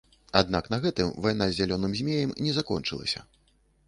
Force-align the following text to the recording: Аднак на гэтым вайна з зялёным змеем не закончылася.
Аднак 0.39 0.69
на 0.73 0.77
гэтым 0.85 1.11
вайна 1.25 1.47
з 1.51 1.59
зялёным 1.59 1.93
змеем 1.99 2.33
не 2.47 2.55
закончылася. 2.57 3.21